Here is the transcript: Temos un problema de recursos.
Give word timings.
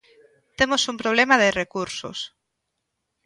Temos 0.59 0.83
un 0.91 0.97
problema 1.03 1.35
de 1.41 1.53
recursos. 1.61 2.19